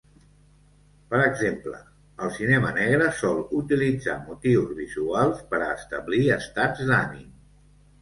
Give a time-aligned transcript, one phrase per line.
[1.11, 1.81] Per exemple,
[2.25, 7.33] el cinema negre sol utilitzar motius visuals per a establir estats d'ànim.